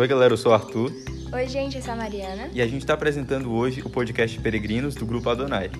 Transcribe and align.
Oi, 0.00 0.08
galera, 0.08 0.32
eu 0.32 0.36
sou 0.38 0.52
o 0.52 0.54
Arthur. 0.54 0.90
Oi, 1.30 1.46
gente, 1.46 1.76
eu 1.76 1.82
sou 1.82 1.92
a 1.92 1.96
Mariana. 1.96 2.48
E 2.54 2.62
a 2.62 2.66
gente 2.66 2.80
está 2.80 2.94
apresentando 2.94 3.52
hoje 3.52 3.82
o 3.82 3.90
podcast 3.90 4.40
Peregrinos 4.40 4.94
do 4.94 5.04
Grupo 5.04 5.28
Adonai. 5.28 5.70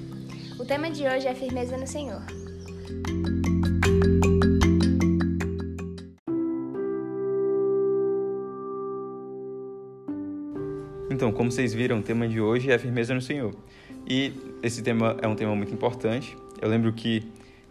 O 0.59 0.65
tema 0.67 0.91
de 0.91 1.05
hoje 1.05 1.27
é 1.27 1.35
firmeza 1.35 1.75
no 1.79 1.87
Senhor. 1.87 2.21
Então, 11.11 11.33
como 11.33 11.51
vocês 11.51 11.73
viram, 11.73 12.01
o 12.01 12.03
tema 12.03 12.29
de 12.29 12.43
hoje 12.43 12.71
é 12.71 12.79
firmeza 12.79 13.15
no 13.15 13.23
Senhor. 13.23 13.55
E 14.07 14.35
esse 14.63 14.83
tema 14.83 15.17
é 15.23 15.27
um 15.27 15.35
tema 15.35 15.57
muito 15.57 15.73
importante. 15.73 16.37
Eu 16.61 16.69
lembro 16.69 16.93
que 16.93 17.23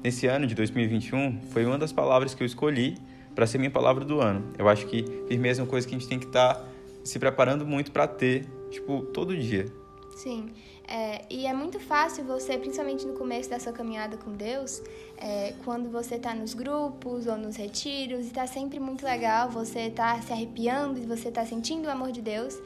nesse 0.03 0.25
ano 0.25 0.47
de 0.47 0.55
2021 0.55 1.41
foi 1.51 1.63
uma 1.63 1.77
das 1.77 1.91
palavras 1.91 2.33
que 2.33 2.41
eu 2.41 2.47
escolhi 2.47 2.97
para 3.39 3.47
ser 3.47 3.57
minha 3.57 3.71
palavra 3.71 4.03
do 4.03 4.19
ano. 4.19 4.51
Eu 4.57 4.67
acho 4.67 4.85
que 4.85 5.05
firmeza 5.29 5.61
é 5.61 5.63
uma 5.63 5.69
coisa 5.69 5.87
que 5.87 5.95
a 5.95 5.97
gente 5.97 6.09
tem 6.09 6.19
que 6.19 6.25
estar 6.25 6.55
tá 6.55 6.65
se 7.05 7.17
preparando 7.17 7.65
muito 7.65 7.89
para 7.89 8.05
ter, 8.05 8.45
tipo, 8.69 9.03
todo 9.13 9.33
dia. 9.37 9.65
Sim, 10.13 10.49
é, 10.85 11.23
e 11.29 11.45
é 11.45 11.53
muito 11.53 11.79
fácil 11.79 12.25
você, 12.25 12.57
principalmente 12.57 13.07
no 13.07 13.13
começo 13.13 13.49
da 13.49 13.57
sua 13.57 13.71
caminhada 13.71 14.17
com 14.17 14.33
Deus, 14.33 14.83
é, 15.17 15.53
quando 15.63 15.89
você 15.89 16.15
está 16.15 16.35
nos 16.35 16.53
grupos 16.53 17.27
ou 17.27 17.37
nos 17.37 17.55
retiros, 17.55 18.25
e 18.25 18.27
está 18.27 18.45
sempre 18.45 18.77
muito 18.77 19.05
legal, 19.05 19.49
você 19.49 19.83
está 19.83 20.21
se 20.21 20.33
arrepiando 20.33 20.99
e 20.99 21.05
você 21.05 21.29
está 21.29 21.45
sentindo 21.45 21.85
o 21.85 21.89
amor 21.89 22.11
de 22.11 22.21
Deus, 22.21 22.61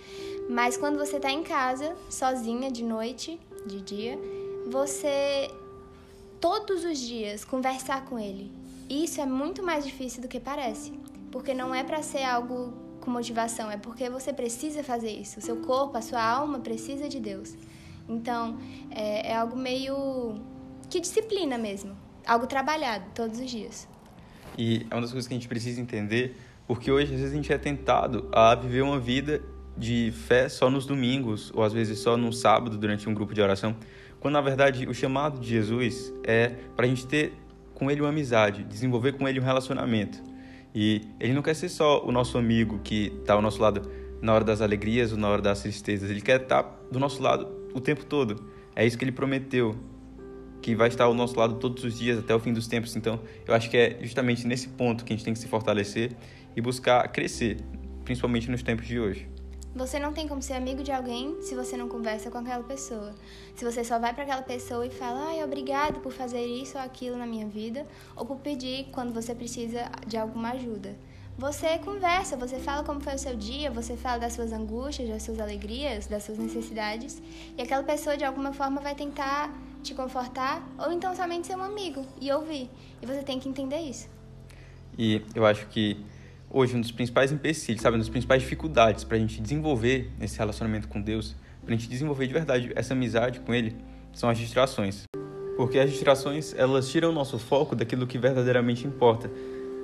mas 0.50 0.76
quando 0.76 0.98
você 0.98 1.18
está 1.18 1.30
em 1.30 1.44
casa, 1.44 1.96
sozinha, 2.10 2.72
de 2.72 2.84
noite, 2.84 3.40
de 3.68 3.80
dia, 3.80 4.18
você 4.72 5.52
todos 6.42 6.84
os 6.84 6.98
dias 6.98 7.46
conversar 7.46 8.06
com 8.06 8.18
Ele, 8.18 8.63
isso 9.02 9.22
é 9.22 9.26
muito 9.26 9.64
mais 9.64 9.86
difícil 9.86 10.22
do 10.22 10.28
que 10.28 10.40
parece, 10.40 10.92
porque 11.32 11.54
não 11.54 11.74
é 11.74 11.84
para 11.84 12.02
ser 12.04 12.24
algo 12.24 12.74
com 13.00 13.10
motivação, 13.10 13.72
é 13.72 13.78
porque 13.78 14.10
você 14.10 14.32
precisa 14.32 14.84
fazer 14.84 15.12
isso. 15.12 15.40
O 15.40 15.42
seu 15.42 15.58
corpo, 15.58 15.98
a 15.98 16.02
sua 16.02 16.24
alma 16.24 16.60
precisa 16.60 17.08
de 17.08 17.20
Deus. 17.20 17.56
Então, 18.08 18.58
é, 18.92 19.32
é 19.32 19.36
algo 19.36 19.56
meio 19.56 20.36
que 20.90 21.00
disciplina 21.00 21.58
mesmo, 21.58 21.98
algo 22.26 22.46
trabalhado 22.48 23.06
todos 23.14 23.40
os 23.40 23.50
dias. 23.50 23.88
E 24.58 24.86
é 24.90 24.96
uma 24.96 25.02
das 25.02 25.12
coisas 25.12 25.28
que 25.28 25.34
a 25.34 25.38
gente 25.38 25.48
precisa 25.48 25.82
entender, 25.82 26.36
porque 26.68 26.92
hoje 26.92 27.14
às 27.14 27.20
vezes 27.20 27.34
a 27.34 27.36
gente 27.36 27.52
é 27.52 27.58
tentado 27.58 28.30
a 28.32 28.54
viver 28.56 28.82
uma 28.82 29.00
vida 29.00 29.42
de 29.78 30.12
fé 30.12 30.48
só 30.48 30.70
nos 30.70 30.86
domingos, 30.86 31.52
ou 31.56 31.64
às 31.64 31.74
vezes 31.74 32.00
só 32.00 32.16
no 32.16 32.32
sábado 32.32 32.78
durante 32.78 33.10
um 33.10 33.14
grupo 33.14 33.34
de 33.34 33.42
oração, 33.42 33.76
quando 34.20 34.34
na 34.34 34.42
verdade 34.42 34.88
o 34.88 34.94
chamado 34.94 35.40
de 35.40 35.50
Jesus 35.50 36.14
é 36.24 36.50
para 36.76 36.86
a 36.86 36.88
gente 36.88 37.08
ter 37.08 37.34
com 37.84 37.92
ele 37.92 38.02
uma 38.02 38.10
amizade, 38.10 38.64
desenvolver 38.64 39.14
com 39.14 39.28
ele 39.28 39.40
um 39.40 39.44
relacionamento. 39.44 40.24
E 40.74 41.02
ele 41.20 41.34
não 41.34 41.42
quer 41.42 41.54
ser 41.54 41.70
só 41.70 42.04
o 42.04 42.12
nosso 42.12 42.38
amigo 42.38 42.80
que 42.84 43.12
está 43.20 43.34
ao 43.34 43.42
nosso 43.42 43.62
lado 43.62 43.82
na 44.22 44.34
hora 44.34 44.44
das 44.44 44.62
alegrias 44.62 45.12
ou 45.12 45.18
na 45.18 45.28
hora 45.28 45.42
das 45.42 45.62
tristezas. 45.62 46.10
Ele 46.10 46.22
quer 46.22 46.42
estar 46.42 46.64
tá 46.64 46.76
do 46.90 46.98
nosso 46.98 47.22
lado 47.22 47.48
o 47.74 47.82
tempo 47.82 48.06
todo. 48.06 48.46
É 48.76 48.86
isso 48.86 48.98
que 48.98 49.04
ele 49.04 49.12
prometeu, 49.12 49.76
que 50.62 50.74
vai 50.74 50.88
estar 50.88 51.04
ao 51.04 51.14
nosso 51.14 51.38
lado 51.38 51.56
todos 51.56 51.84
os 51.84 52.00
dias 52.00 52.18
até 52.18 52.34
o 52.34 52.40
fim 52.40 52.54
dos 52.54 52.68
tempos. 52.68 52.96
Então, 52.96 53.20
eu 53.46 53.54
acho 53.54 53.70
que 53.70 53.78
é 53.78 53.98
justamente 54.02 54.48
nesse 54.48 54.70
ponto 54.70 55.04
que 55.04 55.14
a 55.14 55.16
gente 55.16 55.26
tem 55.26 55.34
que 55.34 55.40
se 55.40 55.48
fortalecer 55.48 56.12
e 56.56 56.62
buscar 56.62 57.06
crescer, 57.10 57.58
principalmente 58.06 58.50
nos 58.50 58.64
tempos 58.64 58.88
de 58.88 58.98
hoje. 58.98 59.28
Você 59.76 59.98
não 59.98 60.14
tem 60.14 60.28
como 60.28 60.40
ser 60.40 60.54
amigo 60.54 60.84
de 60.84 60.92
alguém 60.92 61.42
se 61.42 61.56
você 61.56 61.76
não 61.76 61.90
conversa 61.90 62.30
com 62.30 62.38
aquela 62.38 62.64
pessoa. 62.64 63.16
Se 63.56 63.66
você 63.66 63.84
só 63.84 63.98
vai 63.98 64.14
para 64.14 64.24
aquela 64.24 64.44
pessoa 64.44 64.86
e 64.86 64.92
fala, 64.92 65.30
ai, 65.30 65.44
obrigado 65.44 66.00
por 66.00 66.12
fazer 66.12 66.46
isso 66.46 66.78
ou 66.78 66.84
aquilo 66.84 67.18
na 67.18 67.26
minha 67.26 67.48
vida, 67.48 67.84
ou 68.16 68.24
por 68.24 68.38
pedir 68.38 68.86
quando 68.92 69.12
você 69.12 69.34
precisa 69.34 69.90
de 70.06 70.16
alguma 70.16 70.52
ajuda. 70.52 70.96
Você 71.40 71.80
conversa, 71.80 72.38
você 72.38 72.60
fala 72.60 72.84
como 72.84 73.00
foi 73.00 73.16
o 73.16 73.18
seu 73.18 73.36
dia, 73.36 73.72
você 73.72 73.98
fala 73.98 74.20
das 74.20 74.34
suas 74.34 74.54
angústias, 74.54 75.10
das 75.10 75.24
suas 75.24 75.40
alegrias, 75.40 76.06
das 76.06 76.22
suas 76.22 76.38
necessidades, 76.38 77.20
e 77.58 77.62
aquela 77.64 77.82
pessoa 77.82 78.16
de 78.16 78.24
alguma 78.24 78.54
forma 78.54 78.80
vai 78.80 78.94
tentar 78.94 79.52
te 79.82 79.96
confortar, 79.96 80.62
ou 80.78 80.92
então 80.92 81.16
somente 81.16 81.48
ser 81.48 81.56
um 81.56 81.64
amigo 81.64 82.06
e 82.22 82.32
ouvir. 82.32 82.70
E 83.02 83.08
você 83.08 83.24
tem 83.24 83.40
que 83.40 83.50
entender 83.50 83.80
isso. 83.80 84.08
E 84.96 85.24
eu 85.34 85.44
acho 85.44 85.66
que 85.70 85.98
hoje 86.54 86.78
um 86.78 86.82
dos 86.82 86.92
principais 86.92 87.32
empecilhos, 87.32 87.82
sabe, 87.82 87.96
uma 87.96 88.00
das 88.00 88.10
principais 88.10 88.44
dificuldades 88.44 89.04
para 89.04 89.18
a 89.18 89.20
gente 89.20 89.42
desenvolver 89.42 90.12
esse 90.22 90.38
relacionamento 90.38 90.88
com 90.88 91.02
Deus, 91.02 91.36
para 91.66 91.74
a 91.74 91.78
gente 91.78 91.90
desenvolver 91.90 92.28
de 92.28 92.34
verdade 92.34 92.72
essa 92.76 92.94
amizade 92.94 93.40
com 93.40 93.54
Ele, 93.54 93.76
são 94.14 94.30
as 94.30 94.38
distrações. 94.38 95.04
Porque 95.58 95.80
as 95.80 95.90
distrações, 95.90 96.54
elas 96.56 96.88
tiram 96.90 97.10
o 97.10 97.12
nosso 97.12 97.40
foco 97.40 97.76
daquilo 97.76 98.06
que 98.06 98.18
verdadeiramente 98.18 98.86
importa. 98.86 99.30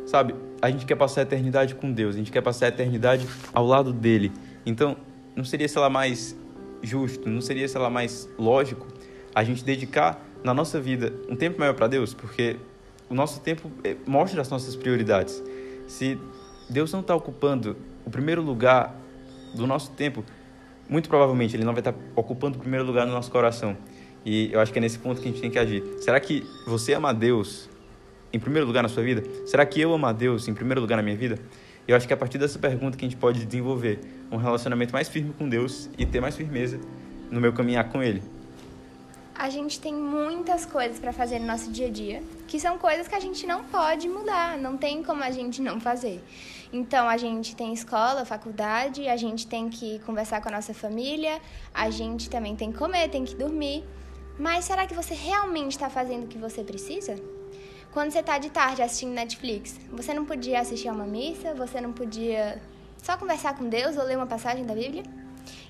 Sabe, 0.05 0.35
a 0.61 0.69
gente 0.69 0.85
quer 0.85 0.95
passar 0.95 1.21
a 1.21 1.23
eternidade 1.23 1.75
com 1.75 1.91
Deus, 1.91 2.15
a 2.15 2.17
gente 2.19 2.31
quer 2.31 2.41
passar 2.41 2.67
a 2.67 2.69
eternidade 2.69 3.27
ao 3.51 3.65
lado 3.65 3.91
dele. 3.91 4.31
Então, 4.65 4.95
não 5.35 5.43
seria, 5.43 5.67
sei 5.67 5.81
lá, 5.81 5.89
mais 5.89 6.35
justo, 6.81 7.27
não 7.29 7.41
seria, 7.41 7.67
sei 7.67 7.81
lá, 7.81 7.89
mais 7.89 8.29
lógico 8.37 8.87
a 9.33 9.43
gente 9.43 9.63
dedicar 9.63 10.23
na 10.43 10.53
nossa 10.53 10.79
vida 10.79 11.13
um 11.29 11.35
tempo 11.35 11.59
maior 11.59 11.73
para 11.73 11.87
Deus? 11.87 12.13
Porque 12.13 12.57
o 13.09 13.13
nosso 13.13 13.39
tempo 13.41 13.71
eh, 13.83 13.95
mostra 14.07 14.41
as 14.41 14.49
nossas 14.49 14.75
prioridades. 14.75 15.43
Se 15.87 16.17
Deus 16.69 16.91
não 16.93 16.99
está 16.99 17.15
ocupando 17.15 17.75
o 18.05 18.09
primeiro 18.09 18.41
lugar 18.41 18.95
do 19.55 19.65
nosso 19.65 19.91
tempo, 19.91 20.23
muito 20.87 21.09
provavelmente 21.09 21.55
Ele 21.55 21.63
não 21.63 21.73
vai 21.73 21.81
estar 21.81 21.93
tá 21.93 21.99
ocupando 22.15 22.57
o 22.57 22.61
primeiro 22.61 22.85
lugar 22.85 23.05
no 23.05 23.13
nosso 23.13 23.31
coração. 23.31 23.75
E 24.25 24.51
eu 24.51 24.59
acho 24.59 24.71
que 24.71 24.79
é 24.79 24.81
nesse 24.81 24.99
ponto 24.99 25.21
que 25.21 25.27
a 25.27 25.31
gente 25.31 25.41
tem 25.41 25.49
que 25.49 25.57
agir. 25.57 25.83
Será 25.99 26.19
que 26.19 26.45
você 26.67 26.93
ama 26.93 27.13
Deus 27.13 27.69
em 28.31 28.39
primeiro 28.39 28.67
lugar 28.67 28.83
na 28.83 28.89
sua 28.89 29.01
vida? 29.01 29.23
Será 29.45 29.65
que 29.65 29.81
eu 29.81 29.93
amo 29.93 30.05
a 30.05 30.11
Deus 30.11 30.47
em 30.47 30.53
primeiro 30.53 30.81
lugar 30.81 30.97
na 30.97 31.01
minha 31.01 31.15
vida? 31.15 31.39
Eu 31.87 31.95
acho 31.95 32.05
que 32.05 32.13
é 32.13 32.15
a 32.15 32.17
partir 32.17 32.37
dessa 32.37 32.59
pergunta 32.59 32.97
que 32.97 33.03
a 33.03 33.09
gente 33.09 33.17
pode 33.17 33.43
desenvolver 33.43 33.99
um 34.31 34.37
relacionamento 34.37 34.93
mais 34.93 35.09
firme 35.09 35.33
com 35.33 35.49
Deus 35.49 35.89
e 35.97 36.05
ter 36.05 36.21
mais 36.21 36.35
firmeza 36.35 36.79
no 37.31 37.41
meu 37.41 37.51
caminhar 37.51 37.89
com 37.89 38.03
Ele. 38.03 38.21
A 39.33 39.49
gente 39.49 39.79
tem 39.79 39.93
muitas 39.93 40.65
coisas 40.65 40.99
para 40.99 41.13
fazer 41.13 41.39
no 41.39 41.47
nosso 41.47 41.71
dia 41.71 41.87
a 41.87 41.89
dia, 41.89 42.21
que 42.45 42.59
são 42.59 42.77
coisas 42.77 43.07
que 43.07 43.15
a 43.15 43.19
gente 43.19 43.47
não 43.47 43.63
pode 43.63 44.07
mudar, 44.09 44.57
não 44.57 44.75
tem 44.75 45.01
como 45.01 45.23
a 45.23 45.31
gente 45.31 45.61
não 45.61 45.79
fazer. 45.79 46.21
Então, 46.71 47.09
a 47.09 47.17
gente 47.17 47.55
tem 47.55 47.73
escola, 47.73 48.23
faculdade, 48.25 49.07
a 49.07 49.17
gente 49.17 49.47
tem 49.47 49.69
que 49.69 49.99
conversar 49.99 50.39
com 50.41 50.49
a 50.49 50.51
nossa 50.51 50.73
família, 50.73 51.41
a 51.73 51.89
gente 51.89 52.29
também 52.29 52.55
tem 52.55 52.71
que 52.71 52.77
comer, 52.77 53.09
tem 53.09 53.25
que 53.25 53.35
dormir. 53.35 53.83
Mas 54.37 54.65
será 54.65 54.85
que 54.85 54.93
você 54.93 55.13
realmente 55.13 55.71
está 55.71 55.89
fazendo 55.89 56.25
o 56.25 56.27
que 56.27 56.37
você 56.37 56.63
precisa? 56.63 57.15
Quando 57.91 58.11
você 58.11 58.19
está 58.19 58.37
de 58.37 58.51
tarde 58.51 58.83
assistindo 58.83 59.13
Netflix, 59.13 59.79
você 59.91 60.13
não 60.13 60.23
podia 60.25 60.59
assistir 60.59 60.89
a 60.89 60.93
uma 60.93 61.05
missa, 61.05 61.55
você 61.55 61.81
não 61.81 61.91
podia 61.91 62.61
só 63.01 63.17
conversar 63.17 63.57
com 63.57 63.67
Deus 63.67 63.97
ou 63.97 64.03
ler 64.03 64.15
uma 64.15 64.27
passagem 64.27 64.63
da 64.63 64.75
Bíblia? 64.75 65.03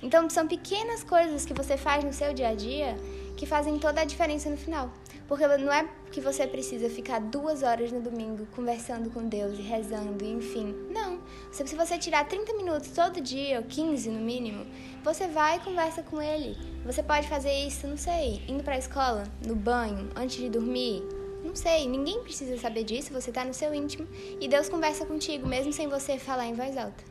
Então, 0.04 0.30
são 0.30 0.46
pequenas 0.46 1.04
coisas 1.04 1.46
que 1.46 1.54
você 1.54 1.78
faz 1.78 2.04
no 2.04 2.12
seu 2.12 2.34
dia 2.34 2.50
a 2.50 2.56
dia 2.56 2.98
que 3.38 3.46
fazem 3.46 3.80
toda 3.80 4.02
a 4.02 4.06
diferença 4.06 4.50
no 4.50 4.58
final. 4.58 4.92
Porque 5.30 5.46
não 5.46 5.72
é 5.72 5.88
que 6.12 6.20
você 6.20 6.48
precisa 6.48 6.90
ficar 6.90 7.20
duas 7.20 7.62
horas 7.62 7.92
no 7.92 8.02
domingo 8.02 8.48
conversando 8.56 9.12
com 9.12 9.28
Deus 9.28 9.60
e 9.60 9.62
rezando, 9.62 10.26
e 10.26 10.32
enfim. 10.32 10.76
Não. 10.90 11.20
Se 11.52 11.76
você 11.76 12.00
tirar 12.00 12.28
30 12.28 12.52
minutos 12.58 12.90
todo 12.90 13.22
dia, 13.22 13.60
ou 13.60 13.64
15 13.64 14.10
no 14.10 14.20
mínimo, 14.20 14.66
você 15.04 15.28
vai 15.28 15.58
e 15.58 15.60
conversa 15.60 16.02
com 16.02 16.20
Ele. 16.20 16.58
Você 16.84 17.04
pode 17.04 17.28
fazer 17.28 17.54
isso, 17.54 17.86
não 17.86 17.96
sei, 17.96 18.42
indo 18.48 18.64
para 18.64 18.74
a 18.74 18.80
escola, 18.80 19.24
no 19.46 19.56
banho, 19.56 20.10
antes 20.16 20.38
de 20.38 20.50
dormir. 20.50 21.04
Não 21.46 21.56
sei, 21.56 21.88
ninguém 21.88 22.24
precisa 22.24 22.58
saber 22.58 22.84
disso, 22.84 23.14
você 23.14 23.30
está 23.30 23.46
no 23.46 23.54
seu 23.54 23.72
íntimo 23.72 24.08
e 24.42 24.48
Deus 24.48 24.68
conversa 24.68 25.06
contigo, 25.06 25.48
mesmo 25.48 25.72
sem 25.72 25.88
você 25.88 26.18
falar 26.18 26.48
em 26.48 26.56
voz 26.56 26.76
alta. 26.76 27.04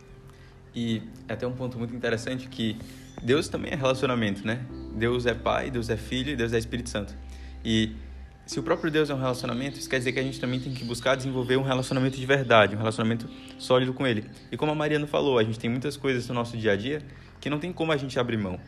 E 0.75 1.03
é 1.29 1.35
até 1.35 1.47
um 1.47 1.55
ponto 1.55 1.79
muito 1.79 1.95
interessante 1.95 2.49
que 2.49 2.77
Deus 3.23 3.49
também 3.49 3.71
é 3.71 3.77
relacionamento, 3.77 4.45
né? 4.45 4.67
Deus 4.93 5.25
é 5.25 5.35
Pai, 5.35 5.71
Deus 5.71 5.89
é 5.89 5.97
Filho 5.97 6.33
e 6.33 6.37
Deus 6.37 6.53
é 6.53 6.59
Espírito 6.59 6.91
Santo. 6.91 7.15
E 7.65 7.97
se 8.49 8.59
o 8.59 8.63
próprio 8.63 8.91
Deus 8.91 9.11
é 9.11 9.15
um 9.15 9.19
relacionamento, 9.19 9.79
isso 9.79 9.91
quer 9.91 9.99
dizer 9.99 10.11
que 10.11 10.19
a 10.19 10.23
gente 10.23 10.41
também 10.41 10.59
tem 10.59 10.73
que 10.73 10.83
buscar 10.83 11.15
desenvolver 11.15 11.59
um 11.59 11.63
relacionamento 11.63 12.17
de 12.17 12.25
verdade, 12.25 12.75
um 12.75 12.79
relacionamento 12.79 13.29
sólido 13.59 13.93
com 13.93 14.07
Ele. 14.07 14.25
E 14.51 14.57
como 14.57 14.73
a 14.73 14.75
Mariana 14.75 15.07
falou, 15.07 15.39
a 15.39 15.45
gente 15.45 15.59
tem 15.59 15.69
muitas 15.69 15.99
coisas 15.99 16.27
no 16.29 16.35
nosso 16.35 16.57
dia 16.57 16.73
a 16.73 16.77
dia 16.77 17.03
que 17.39 17.51
não 17.51 17.59
tem 17.59 17.75
como 17.75 17.93
a 17.93 17.97
gente 17.99 18.19
abrir 18.19 18.39
mão. 18.39 18.59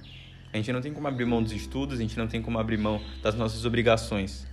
A 0.52 0.58
gente 0.58 0.70
não 0.70 0.82
tem 0.82 0.92
como 0.92 1.08
abrir 1.08 1.24
mão 1.24 1.42
dos 1.42 1.52
estudos, 1.52 1.98
a 1.98 2.02
gente 2.02 2.18
não 2.18 2.28
tem 2.28 2.42
como 2.42 2.58
abrir 2.58 2.76
mão 2.76 3.00
das 3.22 3.34
nossas 3.34 3.64
obrigações. 3.64 4.46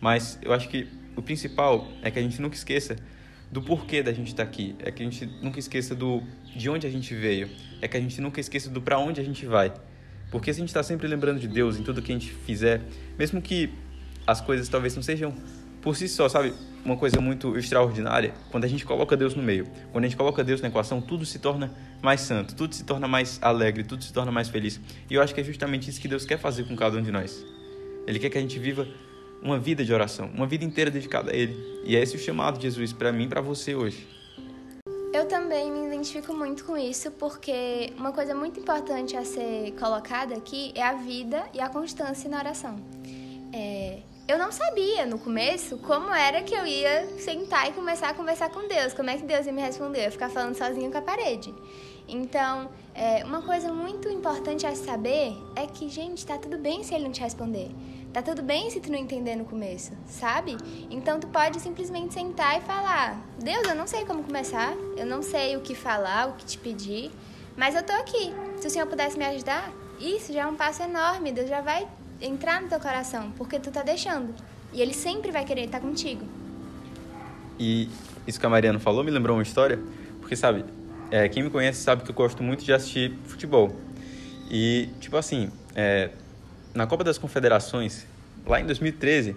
Mas 0.00 0.36
eu 0.42 0.52
acho 0.52 0.68
que 0.68 0.88
o 1.14 1.22
principal 1.22 1.86
é 2.02 2.10
que 2.10 2.18
a 2.18 2.22
gente 2.22 2.42
nunca 2.42 2.56
esqueça 2.56 2.96
do 3.52 3.62
porquê 3.62 4.02
da 4.02 4.12
gente 4.12 4.32
estar 4.32 4.42
tá 4.42 4.48
aqui. 4.48 4.74
É 4.80 4.90
que 4.90 5.00
a 5.00 5.08
gente 5.08 5.26
nunca 5.40 5.60
esqueça 5.60 5.94
do 5.94 6.24
de 6.56 6.68
onde 6.68 6.88
a 6.88 6.90
gente 6.90 7.14
veio. 7.14 7.48
É 7.80 7.86
que 7.86 7.96
a 7.96 8.00
gente 8.00 8.20
nunca 8.20 8.40
esqueça 8.40 8.68
do 8.68 8.82
para 8.82 8.98
onde 8.98 9.20
a 9.20 9.24
gente 9.24 9.46
vai. 9.46 9.72
Porque 10.28 10.52
se 10.52 10.58
a 10.58 10.62
gente 10.62 10.70
está 10.70 10.82
sempre 10.82 11.06
lembrando 11.06 11.38
de 11.38 11.46
Deus 11.46 11.78
em 11.78 11.84
tudo 11.84 12.02
que 12.02 12.10
a 12.10 12.14
gente 12.16 12.32
fizer, 12.32 12.80
mesmo 13.16 13.40
que 13.40 13.70
as 14.26 14.40
coisas 14.40 14.68
talvez 14.68 14.94
não 14.94 15.02
sejam 15.02 15.34
por 15.82 15.96
si 15.96 16.08
só, 16.08 16.28
sabe, 16.28 16.54
uma 16.84 16.96
coisa 16.96 17.20
muito 17.20 17.58
extraordinária, 17.58 18.32
quando 18.52 18.64
a 18.64 18.68
gente 18.68 18.86
coloca 18.86 19.16
Deus 19.16 19.34
no 19.34 19.42
meio, 19.42 19.66
quando 19.90 20.04
a 20.04 20.06
gente 20.06 20.16
coloca 20.16 20.44
Deus 20.44 20.60
na 20.60 20.68
equação, 20.68 21.00
tudo 21.00 21.26
se 21.26 21.40
torna 21.40 21.72
mais 22.00 22.20
santo, 22.20 22.54
tudo 22.54 22.72
se 22.72 22.84
torna 22.84 23.08
mais 23.08 23.40
alegre, 23.42 23.82
tudo 23.82 24.04
se 24.04 24.12
torna 24.12 24.30
mais 24.30 24.48
feliz. 24.48 24.80
E 25.10 25.14
eu 25.14 25.20
acho 25.20 25.34
que 25.34 25.40
é 25.40 25.44
justamente 25.44 25.90
isso 25.90 26.00
que 26.00 26.06
Deus 26.06 26.24
quer 26.24 26.38
fazer 26.38 26.64
com 26.68 26.76
cada 26.76 26.96
um 26.96 27.02
de 27.02 27.10
nós. 27.10 27.44
Ele 28.06 28.20
quer 28.20 28.30
que 28.30 28.38
a 28.38 28.40
gente 28.40 28.58
viva 28.60 28.86
uma 29.42 29.58
vida 29.58 29.84
de 29.84 29.92
oração, 29.92 30.30
uma 30.32 30.46
vida 30.46 30.64
inteira 30.64 30.88
dedicada 30.88 31.32
a 31.32 31.34
Ele. 31.34 31.56
E 31.84 31.96
é 31.96 32.00
esse 32.00 32.14
o 32.14 32.18
chamado 32.18 32.58
de 32.58 32.62
Jesus 32.62 32.92
para 32.92 33.12
mim 33.12 33.24
e 33.24 33.28
para 33.28 33.40
você 33.40 33.74
hoje. 33.74 34.06
Eu 35.12 35.26
também 35.26 35.70
me 35.70 35.86
identifico 35.88 36.32
muito 36.32 36.64
com 36.64 36.76
isso 36.76 37.10
porque 37.10 37.92
uma 37.98 38.12
coisa 38.12 38.34
muito 38.34 38.58
importante 38.58 39.16
a 39.16 39.24
ser 39.24 39.72
colocada 39.72 40.34
aqui 40.36 40.72
é 40.76 40.82
a 40.82 40.94
vida 40.94 41.44
e 41.52 41.60
a 41.60 41.68
constância 41.68 42.30
na 42.30 42.38
oração. 42.38 42.76
É, 43.52 43.98
eu 44.28 44.38
não 44.38 44.52
sabia 44.52 45.04
no 45.04 45.18
começo 45.18 45.78
como 45.78 46.12
era 46.12 46.42
que 46.42 46.54
eu 46.54 46.64
ia 46.64 47.08
sentar 47.18 47.68
e 47.68 47.72
começar 47.72 48.10
a 48.10 48.14
conversar 48.14 48.50
com 48.50 48.66
Deus, 48.68 48.94
como 48.94 49.10
é 49.10 49.16
que 49.16 49.24
Deus 49.24 49.46
ia 49.46 49.52
me 49.52 49.60
responder, 49.60 49.98
eu 49.98 50.04
ia 50.04 50.10
ficar 50.10 50.30
falando 50.30 50.54
sozinho 50.54 50.90
com 50.90 50.98
a 50.98 51.02
parede. 51.02 51.52
Então, 52.08 52.70
é, 52.94 53.24
uma 53.24 53.42
coisa 53.42 53.72
muito 53.72 54.08
importante 54.08 54.66
a 54.66 54.74
saber 54.74 55.36
é 55.56 55.66
que, 55.66 55.88
gente, 55.88 56.26
tá 56.26 56.36
tudo 56.36 56.58
bem 56.58 56.82
se 56.82 56.94
ele 56.94 57.04
não 57.04 57.12
te 57.12 57.20
responder. 57.20 57.70
Tá 58.12 58.20
tudo 58.20 58.42
bem 58.42 58.68
se 58.68 58.80
tu 58.80 58.92
não 58.92 58.98
entender 58.98 59.36
no 59.36 59.46
começo, 59.46 59.92
sabe? 60.06 60.56
Então 60.90 61.18
tu 61.18 61.26
pode 61.28 61.58
simplesmente 61.60 62.12
sentar 62.12 62.58
e 62.58 62.60
falar: 62.60 63.18
Deus, 63.38 63.66
eu 63.66 63.74
não 63.74 63.86
sei 63.86 64.04
como 64.04 64.22
começar, 64.22 64.74
eu 64.98 65.06
não 65.06 65.22
sei 65.22 65.56
o 65.56 65.62
que 65.62 65.74
falar, 65.74 66.28
o 66.28 66.32
que 66.34 66.44
te 66.44 66.58
pedir, 66.58 67.10
mas 67.56 67.74
eu 67.74 67.82
tô 67.82 67.92
aqui. 67.94 68.34
Se 68.60 68.66
o 68.66 68.70
Senhor 68.70 68.86
pudesse 68.86 69.16
me 69.16 69.24
ajudar, 69.24 69.72
isso 69.98 70.30
já 70.30 70.42
é 70.42 70.46
um 70.46 70.56
passo 70.56 70.82
enorme. 70.82 71.32
Deus 71.32 71.48
já 71.48 71.62
vai 71.62 71.88
entrar 72.22 72.62
no 72.62 72.68
teu 72.68 72.78
coração, 72.78 73.32
porque 73.36 73.58
tu 73.58 73.70
tá 73.70 73.82
deixando. 73.82 74.34
E 74.72 74.80
ele 74.80 74.94
sempre 74.94 75.30
vai 75.30 75.44
querer 75.44 75.64
estar 75.64 75.80
contigo. 75.80 76.24
E 77.58 77.88
isso 78.26 78.40
que 78.40 78.46
a 78.46 78.48
Mariana 78.48 78.78
falou 78.78 79.04
me 79.04 79.10
lembrou 79.10 79.36
uma 79.36 79.42
história, 79.42 79.78
porque 80.20 80.36
sabe, 80.36 80.64
é, 81.10 81.28
quem 81.28 81.42
me 81.42 81.50
conhece 81.50 81.82
sabe 81.82 82.02
que 82.02 82.10
eu 82.10 82.14
gosto 82.14 82.42
muito 82.42 82.64
de 82.64 82.72
assistir 82.72 83.12
futebol. 83.24 83.74
E, 84.50 84.88
tipo 85.00 85.16
assim, 85.16 85.50
é, 85.74 86.10
na 86.74 86.86
Copa 86.86 87.04
das 87.04 87.18
Confederações, 87.18 88.06
lá 88.46 88.60
em 88.60 88.66
2013, 88.66 89.36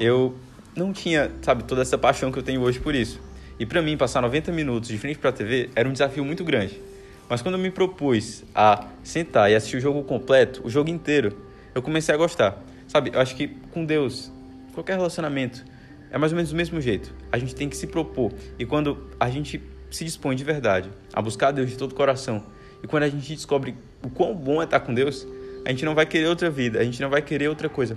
eu 0.00 0.36
não 0.74 0.92
tinha, 0.92 1.30
sabe, 1.42 1.64
toda 1.64 1.82
essa 1.82 1.98
paixão 1.98 2.32
que 2.32 2.38
eu 2.38 2.42
tenho 2.42 2.60
hoje 2.60 2.80
por 2.80 2.94
isso. 2.94 3.20
E 3.58 3.66
para 3.66 3.82
mim, 3.82 3.96
passar 3.96 4.20
90 4.22 4.50
minutos 4.50 4.88
de 4.88 4.98
frente 4.98 5.18
para 5.18 5.30
a 5.30 5.32
TV 5.32 5.70
era 5.76 5.88
um 5.88 5.92
desafio 5.92 6.24
muito 6.24 6.42
grande. 6.42 6.80
Mas 7.28 7.40
quando 7.40 7.54
eu 7.54 7.60
me 7.60 7.70
propus 7.70 8.42
a 8.54 8.86
sentar 9.02 9.50
e 9.50 9.54
assistir 9.54 9.76
o 9.76 9.80
jogo 9.80 10.02
completo, 10.02 10.60
o 10.64 10.70
jogo 10.70 10.90
inteiro, 10.90 11.36
eu 11.74 11.82
comecei 11.82 12.14
a 12.14 12.18
gostar. 12.18 12.62
Sabe, 12.86 13.10
eu 13.14 13.20
acho 13.20 13.34
que 13.34 13.48
com 13.70 13.84
Deus, 13.84 14.30
qualquer 14.74 14.96
relacionamento, 14.96 15.64
é 16.10 16.18
mais 16.18 16.32
ou 16.32 16.36
menos 16.36 16.50
do 16.50 16.56
mesmo 16.56 16.80
jeito. 16.80 17.12
A 17.30 17.38
gente 17.38 17.54
tem 17.54 17.68
que 17.68 17.76
se 17.76 17.86
propor. 17.86 18.32
E 18.58 18.66
quando 18.66 19.08
a 19.18 19.30
gente 19.30 19.62
se 19.90 20.04
dispõe 20.04 20.36
de 20.36 20.44
verdade 20.44 20.90
a 21.12 21.22
buscar 21.22 21.52
Deus 21.52 21.70
de 21.70 21.76
todo 21.76 21.92
o 21.92 21.94
coração, 21.94 22.44
e 22.82 22.86
quando 22.86 23.04
a 23.04 23.08
gente 23.08 23.34
descobre 23.34 23.74
o 24.02 24.10
quão 24.10 24.34
bom 24.34 24.60
é 24.60 24.64
estar 24.64 24.80
com 24.80 24.92
Deus, 24.92 25.26
a 25.64 25.70
gente 25.70 25.84
não 25.84 25.94
vai 25.94 26.04
querer 26.04 26.26
outra 26.26 26.50
vida, 26.50 26.80
a 26.80 26.84
gente 26.84 27.00
não 27.00 27.08
vai 27.08 27.22
querer 27.22 27.48
outra 27.48 27.68
coisa. 27.68 27.96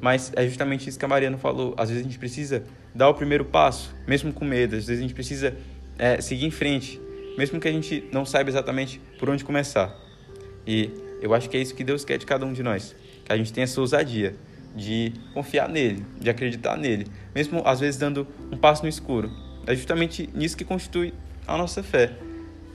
Mas 0.00 0.32
é 0.36 0.46
justamente 0.46 0.88
isso 0.88 0.98
que 0.98 1.04
a 1.04 1.08
Mariana 1.08 1.38
falou. 1.38 1.74
Às 1.78 1.88
vezes 1.88 2.04
a 2.04 2.08
gente 2.08 2.18
precisa 2.18 2.62
dar 2.94 3.08
o 3.08 3.14
primeiro 3.14 3.44
passo, 3.44 3.94
mesmo 4.06 4.32
com 4.32 4.44
medo. 4.44 4.76
Às 4.76 4.86
vezes 4.86 4.98
a 4.98 5.02
gente 5.02 5.14
precisa 5.14 5.56
é, 5.98 6.20
seguir 6.20 6.44
em 6.44 6.50
frente, 6.50 7.00
mesmo 7.38 7.60
que 7.60 7.68
a 7.68 7.72
gente 7.72 8.04
não 8.12 8.26
saiba 8.26 8.50
exatamente 8.50 9.00
por 9.18 9.30
onde 9.30 9.44
começar. 9.44 9.96
E 10.66 10.90
eu 11.22 11.32
acho 11.32 11.48
que 11.48 11.56
é 11.56 11.60
isso 11.60 11.74
que 11.74 11.84
Deus 11.84 12.04
quer 12.04 12.18
de 12.18 12.26
cada 12.26 12.44
um 12.44 12.52
de 12.52 12.62
nós. 12.62 12.94
Que 13.24 13.32
a 13.32 13.36
gente 13.36 13.52
tenha 13.52 13.64
essa 13.64 13.80
ousadia 13.80 14.34
de 14.74 15.12
confiar 15.32 15.68
nele, 15.68 16.04
de 16.20 16.28
acreditar 16.28 16.76
nele, 16.76 17.06
mesmo 17.34 17.62
às 17.64 17.80
vezes 17.80 17.98
dando 17.98 18.26
um 18.50 18.56
passo 18.56 18.82
no 18.82 18.88
escuro. 18.88 19.30
É 19.66 19.74
justamente 19.74 20.28
nisso 20.34 20.56
que 20.56 20.64
constitui 20.64 21.14
a 21.46 21.56
nossa 21.56 21.82
fé. 21.82 22.12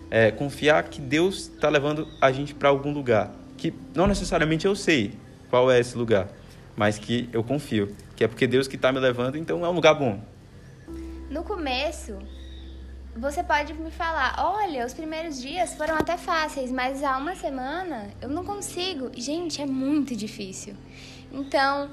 É 0.09 0.31
confiar 0.31 0.83
que 0.83 0.99
Deus 0.99 1.51
está 1.53 1.69
levando 1.69 2.07
a 2.19 2.31
gente 2.31 2.55
para 2.55 2.69
algum 2.69 2.91
lugar 2.91 3.31
que 3.59 3.73
não 3.93 4.07
necessariamente 4.07 4.65
eu 4.65 4.75
sei 4.75 5.13
qual 5.49 5.69
é 5.69 5.79
esse 5.79 5.97
lugar, 5.97 6.29
mas 6.75 6.97
que 6.97 7.29
eu 7.33 7.43
confio, 7.43 7.93
que 8.15 8.23
é 8.23 8.27
porque 8.27 8.47
Deus 8.47 8.67
que 8.67 8.77
está 8.77 8.91
me 8.91 8.99
levando, 8.99 9.37
então 9.37 9.65
é 9.65 9.69
um 9.69 9.73
lugar 9.73 9.93
bom. 9.93 10.19
No 11.29 11.43
começo, 11.43 12.17
você 13.19 13.43
pode 13.43 13.73
me 13.73 13.91
falar, 13.91 14.35
olha, 14.37 14.85
os 14.85 14.93
primeiros 14.93 15.41
dias 15.41 15.73
foram 15.73 15.95
até 15.95 16.17
fáceis, 16.17 16.71
mas 16.71 17.03
há 17.03 17.17
uma 17.17 17.35
semana 17.35 18.09
eu 18.21 18.29
não 18.29 18.45
consigo. 18.45 19.11
Gente, 19.15 19.61
é 19.61 19.65
muito 19.65 20.15
difícil. 20.15 20.73
Então, 21.31 21.89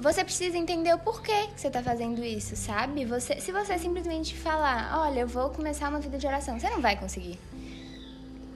você 0.00 0.22
precisa 0.22 0.56
entender 0.56 0.94
o 0.94 0.98
porquê 0.98 1.48
que 1.48 1.60
você 1.60 1.66
está 1.66 1.82
fazendo 1.82 2.24
isso, 2.24 2.54
sabe? 2.54 3.04
Você, 3.04 3.40
se 3.40 3.50
você 3.50 3.76
simplesmente 3.78 4.36
falar, 4.36 5.00
olha, 5.00 5.20
eu 5.20 5.26
vou 5.26 5.50
começar 5.50 5.88
uma 5.88 5.98
vida 5.98 6.16
de 6.16 6.26
oração, 6.26 6.58
você 6.58 6.70
não 6.70 6.80
vai 6.80 6.96
conseguir. 6.96 7.38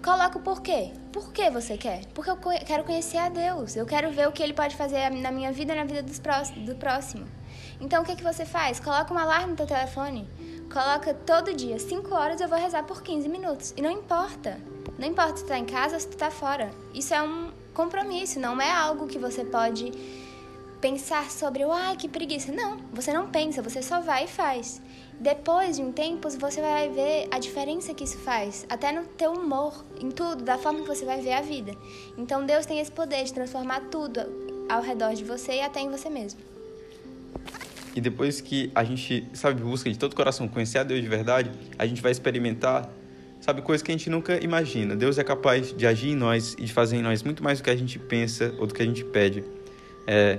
Coloca 0.03 0.39
o 0.39 0.43
porquê. 0.43 0.93
Por 1.13 1.33
que 1.33 1.51
você 1.51 1.77
quer? 1.77 2.07
Porque 2.15 2.31
eu 2.31 2.37
quero 2.37 2.85
conhecer 2.85 3.19
a 3.19 3.29
Deus. 3.29 3.77
Eu 3.77 3.87
quero 3.87 4.11
ver 4.13 4.29
o 4.29 4.33
que 4.33 4.43
Ele 4.43 4.53
pode 4.53 4.77
fazer 4.77 5.11
na 5.11 5.31
minha 5.31 5.53
vida 5.53 5.73
e 5.73 5.77
na 5.77 5.85
vida 5.85 6.03
do 6.03 6.75
próximo. 6.77 7.27
Então, 7.81 8.03
o 8.03 8.07
que, 8.07 8.17
que 8.17 8.23
você 8.23 8.45
faz? 8.45 8.79
Coloca 8.79 9.13
um 9.13 9.19
alarme 9.19 9.51
no 9.51 9.57
teu 9.57 9.67
telefone. 9.67 10.29
Coloca 10.73 11.13
todo 11.13 11.53
dia, 11.53 11.79
5 11.79 12.15
horas 12.15 12.41
eu 12.41 12.49
vou 12.49 12.59
rezar 12.59 12.85
por 12.85 13.03
15 13.03 13.29
minutos. 13.29 13.75
E 13.77 13.83
não 13.83 13.91
importa. 13.91 14.59
Não 14.99 15.07
importa 15.07 15.37
se 15.37 15.45
tá 15.45 15.59
em 15.59 15.67
casa 15.67 15.95
ou 15.97 16.01
se 16.01 16.09
tu 16.09 16.17
tá 16.17 16.31
fora. 16.31 16.71
Isso 16.95 17.13
é 17.13 17.21
um 17.21 17.51
compromisso, 17.75 18.41
não 18.41 18.59
é 18.59 18.71
algo 18.71 19.07
que 19.07 19.19
você 19.19 19.45
pode 19.45 19.93
pensar 20.81 21.31
sobre, 21.31 21.63
ai, 21.65 21.95
que 21.97 22.09
preguiça. 22.09 22.51
Não, 22.53 22.79
você 22.91 23.13
não 23.13 23.29
pensa, 23.29 23.61
você 23.61 23.83
só 23.83 24.01
vai 24.01 24.25
e 24.25 24.29
faz. 24.29 24.81
Depois 25.21 25.77
de 25.77 25.83
um 25.83 25.93
tempo, 25.93 26.31
você 26.31 26.63
vai 26.63 26.89
ver 26.89 27.29
a 27.31 27.39
diferença 27.39 27.93
que 27.93 28.05
isso 28.05 28.17
faz, 28.17 28.65
até 28.71 28.93
no 28.93 29.05
teu 29.05 29.33
humor, 29.33 29.85
em 30.01 30.11
tudo, 30.11 30.43
da 30.43 30.57
forma 30.57 30.81
que 30.81 30.89
você 30.89 31.05
vai 31.05 31.21
ver 31.21 31.35
a 31.35 31.43
vida. 31.43 31.77
Então 32.17 32.47
Deus 32.47 32.65
tem 32.65 32.81
esse 32.81 32.91
poder 32.91 33.25
de 33.25 33.35
transformar 33.35 33.83
tudo 33.91 34.21
ao 34.71 34.81
redor 34.81 35.13
de 35.13 35.23
você 35.23 35.57
e 35.57 35.61
até 35.61 35.81
em 35.81 35.91
você 35.91 36.09
mesmo. 36.09 36.52
E 37.95 38.01
depois 38.01 38.41
que 38.41 38.71
a 38.75 38.83
gente, 38.85 39.29
sabe, 39.33 39.63
busca 39.63 39.91
de 39.91 39.99
todo 39.99 40.13
o 40.13 40.17
coração 40.17 40.49
conhecer 40.49 40.79
a 40.79 40.83
Deus 40.83 41.03
de 41.03 41.09
verdade, 41.09 41.51
a 41.79 41.87
gente 41.87 42.01
vai 42.01 42.11
experimentar, 42.11 42.91
sabe, 43.41 43.61
coisas 43.61 43.83
que 43.83 43.91
a 43.91 43.97
gente 43.97 44.09
nunca 44.09 44.43
imagina. 44.43 44.97
Deus 44.97 45.19
é 45.19 45.25
capaz 45.25 45.75
de 45.77 45.87
agir 45.87 46.11
em 46.11 46.17
nós 46.17 46.55
e 46.59 46.65
de 46.65 46.73
fazer 46.73 46.97
em 46.97 47.03
nós 47.03 47.23
muito 47.23 47.43
mais 47.43 47.59
do 47.59 47.65
que 47.65 47.71
a 47.71 47.77
gente 47.77 47.99
pensa 47.99 48.55
ou 48.59 48.67
do 48.67 48.75
que 48.75 48.83
a 48.83 48.87
gente 48.87 49.05
pede. 49.05 49.45
É, 50.07 50.39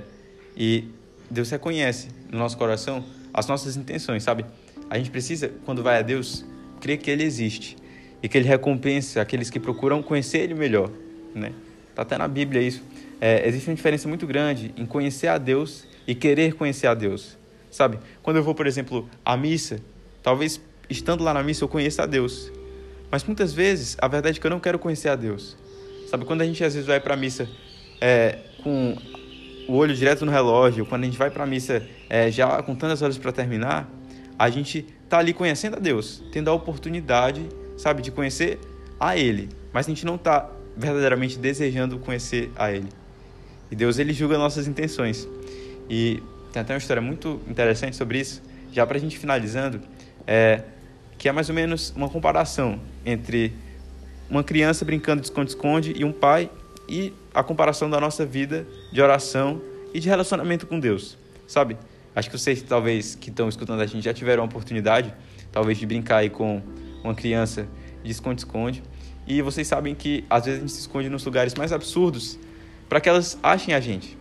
e 0.56 0.88
Deus 1.30 1.50
reconhece 1.50 2.08
no 2.30 2.38
nosso 2.38 2.56
coração 2.56 3.04
as 3.32 3.46
nossas 3.46 3.76
intenções, 3.76 4.22
sabe? 4.22 4.44
A 4.90 4.98
gente 4.98 5.10
precisa, 5.10 5.50
quando 5.64 5.82
vai 5.82 5.98
a 5.98 6.02
Deus, 6.02 6.44
crer 6.80 6.98
que 6.98 7.10
Ele 7.10 7.24
existe 7.24 7.76
e 8.22 8.28
que 8.28 8.36
Ele 8.36 8.48
recompensa 8.48 9.20
aqueles 9.20 9.50
que 9.50 9.58
procuram 9.58 10.02
conhecer 10.02 10.38
Ele 10.38 10.54
melhor, 10.54 10.90
né? 11.34 11.52
Tá 11.94 12.02
até 12.02 12.18
na 12.18 12.28
Bíblia 12.28 12.60
isso. 12.62 12.82
É, 13.20 13.46
existe 13.48 13.68
uma 13.68 13.76
diferença 13.76 14.08
muito 14.08 14.26
grande 14.26 14.72
em 14.76 14.84
conhecer 14.84 15.28
a 15.28 15.38
Deus 15.38 15.86
e 16.06 16.14
querer 16.14 16.54
conhecer 16.54 16.86
a 16.86 16.94
Deus, 16.94 17.38
sabe? 17.74 17.98
Quando 18.22 18.36
eu 18.36 18.42
vou, 18.42 18.54
por 18.54 18.68
exemplo, 18.68 19.08
à 19.24 19.36
missa, 19.36 19.80
talvez 20.22 20.60
estando 20.88 21.24
lá 21.24 21.34
na 21.34 21.42
missa 21.42 21.64
eu 21.64 21.68
conheça 21.68 22.04
a 22.04 22.06
Deus, 22.06 22.52
mas 23.10 23.24
muitas 23.24 23.52
vezes 23.52 23.96
a 24.00 24.06
verdade 24.06 24.38
é 24.38 24.40
que 24.40 24.46
eu 24.46 24.50
não 24.50 24.60
quero 24.60 24.78
conhecer 24.78 25.08
a 25.08 25.16
Deus, 25.16 25.56
sabe? 26.08 26.24
Quando 26.24 26.42
a 26.42 26.44
gente 26.44 26.62
às 26.62 26.72
vezes 26.74 26.86
vai 26.86 27.00
para 27.00 27.14
a 27.14 27.16
missa 27.16 27.48
é, 28.00 28.38
com 28.62 28.96
o 29.66 29.74
olho 29.74 29.92
direto 29.92 30.24
no 30.24 30.30
relógio, 30.30 30.86
quando 30.86 31.02
a 31.02 31.06
gente 31.06 31.18
vai 31.18 31.30
para 31.30 31.42
a 31.42 31.46
missa 31.46 31.84
é, 32.08 32.30
já 32.30 32.62
contando 32.62 32.92
as 32.92 33.02
horas 33.02 33.18
para 33.18 33.32
terminar, 33.32 33.90
a 34.38 34.48
gente 34.48 34.86
tá 35.08 35.18
ali 35.18 35.32
conhecendo 35.32 35.74
a 35.74 35.80
Deus, 35.80 36.22
tendo 36.30 36.50
a 36.50 36.52
oportunidade, 36.52 37.44
sabe, 37.76 38.02
de 38.02 38.12
conhecer 38.12 38.60
a 39.00 39.16
Ele, 39.16 39.48
mas 39.72 39.86
a 39.86 39.88
gente 39.88 40.06
não 40.06 40.16
tá 40.16 40.48
verdadeiramente 40.76 41.40
desejando 41.40 41.98
conhecer 41.98 42.52
a 42.54 42.70
Ele. 42.70 42.88
E 43.68 43.74
Deus 43.74 43.98
ele 43.98 44.12
julga 44.12 44.38
nossas 44.38 44.68
intenções. 44.68 45.26
E 45.90 46.22
tem 46.54 46.62
até 46.62 46.72
uma 46.72 46.78
história 46.78 47.02
muito 47.02 47.40
interessante 47.48 47.96
sobre 47.96 48.20
isso, 48.20 48.40
já 48.72 48.86
para 48.86 48.96
a 48.96 49.00
gente 49.00 49.18
finalizando, 49.18 49.80
é 50.24 50.62
que 51.18 51.28
é 51.28 51.32
mais 51.32 51.48
ou 51.48 51.54
menos 51.54 51.92
uma 51.96 52.08
comparação 52.08 52.80
entre 53.04 53.52
uma 54.30 54.44
criança 54.44 54.84
brincando 54.84 55.20
de 55.20 55.26
esconde-esconde 55.26 55.94
e 55.96 56.04
um 56.04 56.12
pai 56.12 56.48
e 56.88 57.12
a 57.34 57.42
comparação 57.42 57.90
da 57.90 57.98
nossa 57.98 58.24
vida 58.24 58.64
de 58.92 59.02
oração 59.02 59.60
e 59.92 59.98
de 59.98 60.08
relacionamento 60.08 60.64
com 60.64 60.78
Deus, 60.78 61.18
sabe? 61.44 61.76
Acho 62.14 62.30
que 62.30 62.38
vocês, 62.38 62.62
talvez, 62.62 63.16
que 63.16 63.30
estão 63.30 63.48
escutando 63.48 63.80
a 63.80 63.86
gente, 63.86 64.04
já 64.04 64.14
tiveram 64.14 64.44
a 64.44 64.46
oportunidade, 64.46 65.12
talvez, 65.50 65.76
de 65.76 65.86
brincar 65.86 66.18
aí 66.18 66.30
com 66.30 66.62
uma 67.02 67.16
criança 67.16 67.66
de 68.04 68.12
esconde-esconde. 68.12 68.80
E 69.26 69.42
vocês 69.42 69.66
sabem 69.66 69.92
que, 69.92 70.24
às 70.30 70.44
vezes, 70.44 70.60
a 70.60 70.62
gente 70.62 70.72
se 70.72 70.80
esconde 70.80 71.08
nos 71.08 71.24
lugares 71.24 71.52
mais 71.54 71.72
absurdos 71.72 72.38
para 72.88 73.00
que 73.00 73.08
elas 73.08 73.36
achem 73.42 73.74
a 73.74 73.80
gente. 73.80 74.16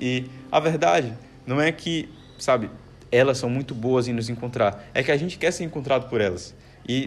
E 0.00 0.24
a 0.50 0.58
verdade 0.60 1.12
não 1.48 1.58
é 1.58 1.72
que, 1.72 2.10
sabe, 2.36 2.70
elas 3.10 3.38
são 3.38 3.48
muito 3.48 3.74
boas 3.74 4.06
em 4.06 4.12
nos 4.12 4.28
encontrar. 4.28 4.86
É 4.92 5.02
que 5.02 5.10
a 5.10 5.16
gente 5.16 5.38
quer 5.38 5.50
ser 5.50 5.64
encontrado 5.64 6.06
por 6.10 6.20
elas. 6.20 6.54
E 6.86 7.06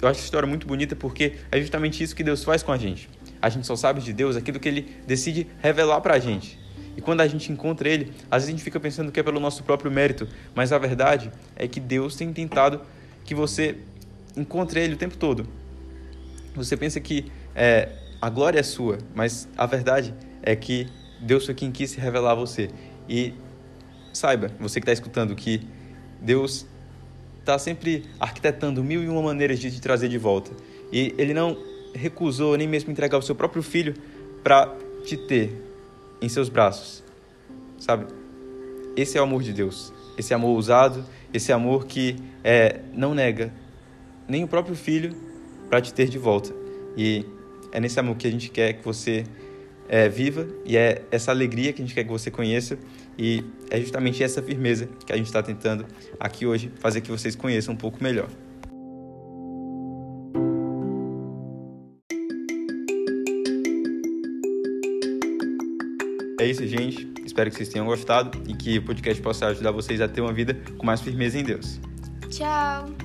eu 0.00 0.08
acho 0.08 0.20
essa 0.20 0.24
história 0.24 0.46
muito 0.46 0.68
bonita 0.68 0.94
porque 0.94 1.34
é 1.50 1.60
justamente 1.60 2.00
isso 2.00 2.14
que 2.14 2.22
Deus 2.22 2.44
faz 2.44 2.62
com 2.62 2.70
a 2.70 2.78
gente. 2.78 3.10
A 3.40 3.48
gente 3.48 3.66
só 3.66 3.74
sabe 3.74 4.00
de 4.00 4.12
Deus 4.12 4.36
aquilo 4.36 4.60
que 4.60 4.68
Ele 4.68 4.82
decide 5.04 5.48
revelar 5.60 6.00
para 6.00 6.14
a 6.14 6.20
gente. 6.20 6.56
E 6.96 7.00
quando 7.00 7.22
a 7.22 7.26
gente 7.26 7.50
encontra 7.50 7.88
Ele, 7.88 8.12
às 8.30 8.42
vezes 8.42 8.48
a 8.50 8.50
gente 8.52 8.62
fica 8.62 8.78
pensando 8.78 9.10
que 9.10 9.18
é 9.18 9.22
pelo 9.22 9.40
nosso 9.40 9.64
próprio 9.64 9.90
mérito, 9.90 10.28
mas 10.54 10.72
a 10.72 10.78
verdade 10.78 11.32
é 11.56 11.66
que 11.66 11.80
Deus 11.80 12.14
tem 12.14 12.32
tentado 12.32 12.82
que 13.24 13.34
você 13.34 13.78
encontre 14.36 14.78
Ele 14.78 14.94
o 14.94 14.96
tempo 14.96 15.16
todo. 15.16 15.44
Você 16.54 16.76
pensa 16.76 17.00
que 17.00 17.32
é, 17.52 17.88
a 18.20 18.30
glória 18.30 18.60
é 18.60 18.62
sua, 18.62 18.98
mas 19.12 19.48
a 19.58 19.66
verdade 19.66 20.14
é 20.40 20.54
que 20.54 20.86
Deus 21.20 21.46
foi 21.46 21.54
quem 21.56 21.72
quis 21.72 21.90
se 21.90 22.00
revelar 22.00 22.30
a 22.30 22.36
você. 22.36 22.70
E 23.08 23.34
saiba, 24.12 24.50
você 24.58 24.80
que 24.80 24.84
está 24.84 24.92
escutando, 24.92 25.34
que 25.34 25.66
Deus 26.20 26.66
está 27.40 27.58
sempre 27.58 28.04
arquitetando 28.20 28.82
mil 28.82 29.02
e 29.02 29.08
uma 29.08 29.22
maneiras 29.22 29.58
de 29.58 29.70
te 29.70 29.80
trazer 29.80 30.08
de 30.08 30.18
volta. 30.18 30.52
E 30.92 31.14
ele 31.18 31.34
não 31.34 31.56
recusou 31.94 32.56
nem 32.56 32.68
mesmo 32.68 32.90
entregar 32.90 33.18
o 33.18 33.22
seu 33.22 33.34
próprio 33.34 33.62
filho 33.62 33.94
para 34.42 34.74
te 35.04 35.16
ter 35.16 35.52
em 36.20 36.28
seus 36.28 36.48
braços. 36.48 37.02
Sabe? 37.78 38.06
Esse 38.96 39.18
é 39.18 39.20
o 39.20 39.24
amor 39.24 39.42
de 39.42 39.52
Deus. 39.52 39.92
Esse 40.16 40.32
amor 40.32 40.50
ousado, 40.50 41.04
esse 41.32 41.52
amor 41.52 41.86
que 41.86 42.16
é, 42.44 42.80
não 42.92 43.14
nega 43.14 43.52
nem 44.28 44.44
o 44.44 44.48
próprio 44.48 44.76
filho 44.76 45.14
para 45.68 45.80
te 45.80 45.92
ter 45.92 46.08
de 46.08 46.18
volta. 46.18 46.54
E 46.96 47.24
é 47.72 47.80
nesse 47.80 47.98
amor 47.98 48.16
que 48.16 48.28
a 48.28 48.30
gente 48.30 48.50
quer 48.50 48.74
que 48.74 48.84
você 48.84 49.24
é, 49.88 50.08
viva 50.08 50.46
e 50.64 50.76
é 50.76 51.02
essa 51.10 51.30
alegria 51.30 51.72
que 51.72 51.82
a 51.82 51.84
gente 51.84 51.94
quer 51.94 52.04
que 52.04 52.10
você 52.10 52.30
conheça 52.30 52.78
e 53.18 53.44
é 53.70 53.80
justamente 53.80 54.22
essa 54.22 54.42
firmeza 54.42 54.88
que 55.06 55.12
a 55.12 55.16
gente 55.16 55.26
está 55.26 55.42
tentando 55.42 55.86
aqui 56.18 56.46
hoje 56.46 56.72
fazer 56.80 57.00
que 57.00 57.10
vocês 57.10 57.34
conheçam 57.34 57.74
um 57.74 57.76
pouco 57.76 58.02
melhor. 58.02 58.28
É 66.40 66.46
isso, 66.46 66.66
gente. 66.66 67.12
Espero 67.24 67.50
que 67.50 67.56
vocês 67.56 67.68
tenham 67.68 67.86
gostado 67.86 68.42
e 68.48 68.54
que 68.54 68.78
o 68.78 68.82
podcast 68.84 69.22
possa 69.22 69.46
ajudar 69.46 69.70
vocês 69.70 70.00
a 70.00 70.08
ter 70.08 70.20
uma 70.20 70.32
vida 70.32 70.60
com 70.76 70.84
mais 70.84 71.00
firmeza 71.00 71.38
em 71.38 71.44
Deus. 71.44 71.80
Tchau! 72.28 73.01